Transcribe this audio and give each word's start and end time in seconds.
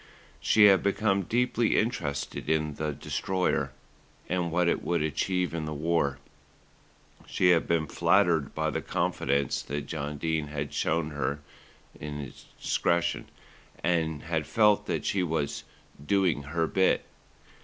She 0.39 0.63
had 0.63 0.81
become 0.81 1.21
deeply 1.21 1.77
interested 1.77 2.49
in 2.49 2.73
the 2.73 2.91
Destroyer 2.91 3.71
and 4.27 4.49
what 4.51 4.67
it 4.67 4.81
would 4.83 5.03
achieve 5.03 5.53
in 5.53 5.65
the 5.65 5.75
war. 5.75 6.17
She 7.27 7.49
had 7.51 7.67
been 7.67 7.85
flattered 7.85 8.55
by 8.55 8.71
the 8.71 8.81
confidence 8.81 9.61
that 9.61 9.81
John 9.85 10.17
Dene 10.17 10.47
had 10.47 10.73
shown 10.73 11.11
hi 11.11 11.15
her 11.17 11.39
discretion, 12.57 13.29
and 13.83 14.23
had 14.23 14.47
felt 14.47 14.87
that 14.87 15.05
she 15.05 15.21
was 15.21 15.65
"doing 16.03 16.41
her 16.45 16.65
bit." 16.65 17.05